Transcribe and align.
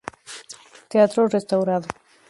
Teatro 0.91 1.27
Restaurado. 1.35 1.87